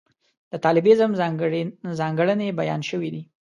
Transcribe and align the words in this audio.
د 0.51 0.53
طالبانیزم 0.65 1.11
ځانګړنې 1.99 2.47
بیان 2.59 2.81
شوې 2.89 3.09
دي. 3.13 3.21